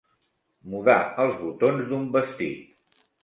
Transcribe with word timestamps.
Mudar 0.73 0.95
els 1.25 1.37
botons 1.43 1.85
d'un 1.91 2.09
vestit. 2.17 2.99